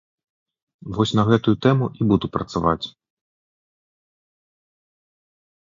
Вось 0.95 1.13
на 1.19 1.23
гэтую 1.29 1.53
тэму 1.65 1.85
і 1.99 2.07
буду 2.13 2.25
працаваць. 2.39 2.81